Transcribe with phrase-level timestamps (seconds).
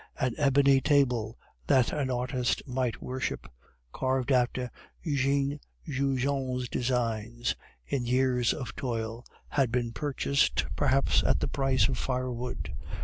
[0.19, 3.45] An ebony table that an artist might worship,
[3.93, 4.71] carved after
[5.05, 11.99] Jean Goujon's designs, in years of toil, had been purchased perhaps at the price of
[11.99, 12.73] firewood.